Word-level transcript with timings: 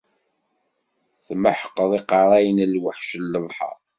Tmeḥqeḍ 1.25 1.91
iqerra 1.99 2.39
n 2.55 2.59
lweḥc 2.73 3.09
n 3.17 3.23
lebḥer. 3.33 3.75